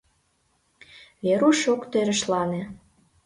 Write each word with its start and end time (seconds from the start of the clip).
Веруш 1.25 1.61
ок 1.73 1.81
торешлане. 1.91 2.61